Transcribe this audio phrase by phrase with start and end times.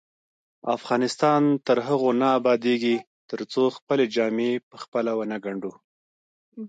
[0.77, 2.95] افغانستان تر هغو نه ابادیږي،
[3.29, 5.73] ترڅو خپلې جامې پخپله ونه ګنډو.